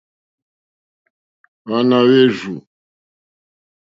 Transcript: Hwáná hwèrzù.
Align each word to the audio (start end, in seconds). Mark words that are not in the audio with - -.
Hwáná 1.65 1.97
hwèrzù. 2.05 2.55